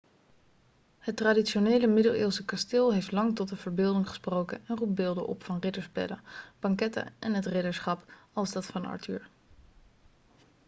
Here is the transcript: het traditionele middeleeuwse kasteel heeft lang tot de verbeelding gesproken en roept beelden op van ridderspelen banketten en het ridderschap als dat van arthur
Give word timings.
het 0.99 1.15
traditionele 1.15 1.87
middeleeuwse 1.87 2.45
kasteel 2.45 2.93
heeft 2.93 3.11
lang 3.11 3.35
tot 3.35 3.49
de 3.49 3.55
verbeelding 3.55 4.07
gesproken 4.09 4.61
en 4.67 4.77
roept 4.77 4.93
beelden 4.95 5.27
op 5.27 5.43
van 5.43 5.59
ridderspelen 5.59 6.21
banketten 6.59 7.13
en 7.19 7.33
het 7.33 7.45
ridderschap 7.45 8.11
als 8.33 8.51
dat 8.51 8.65
van 8.65 8.85
arthur 8.85 9.29